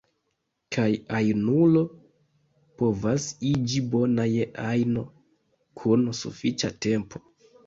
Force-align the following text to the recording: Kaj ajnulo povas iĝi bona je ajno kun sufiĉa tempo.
Kaj 0.75 0.85
ajnulo 1.17 1.83
povas 2.83 3.27
iĝi 3.51 3.83
bona 3.93 4.27
je 4.31 4.49
ajno 4.71 5.05
kun 5.83 6.09
sufiĉa 6.23 6.73
tempo. 6.89 7.25